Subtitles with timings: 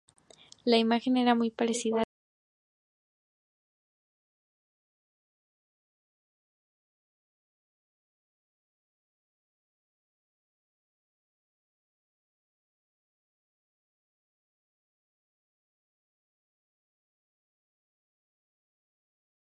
[0.63, 2.05] Suelen servirse con el pulpo diferentes vinos tintos.